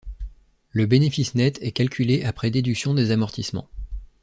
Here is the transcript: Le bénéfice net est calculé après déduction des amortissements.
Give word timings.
Le 0.71 0.87
bénéfice 0.87 1.35
net 1.35 1.59
est 1.61 1.73
calculé 1.73 2.23
après 2.23 2.49
déduction 2.49 2.95
des 2.95 3.11
amortissements. 3.11 3.69